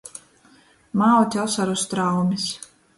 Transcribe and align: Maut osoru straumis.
Maut 1.03 1.37
osoru 1.45 1.75
straumis. 1.85 2.53